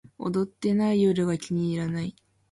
[0.17, 2.15] 踊ってない夜が気に入らない